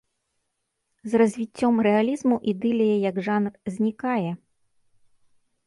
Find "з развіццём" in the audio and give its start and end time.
1.11-1.75